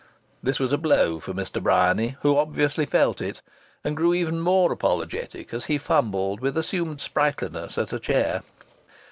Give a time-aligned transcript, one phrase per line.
[0.41, 1.61] This was a blow for Mr.
[1.61, 3.43] Bryany, who obviously felt it,
[3.83, 8.41] and grew even more apologetic as he fumbled with assumed sprightliness at a chair.